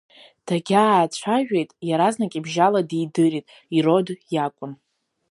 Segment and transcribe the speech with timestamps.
[0.45, 3.45] Дагьаацәажәеит, иаразнак ибжьала дидырит,
[3.77, 4.73] Ирод иакәын.